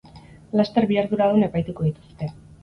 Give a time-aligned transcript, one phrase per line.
[0.59, 2.33] Laster bi arduradun epaituko dituzte.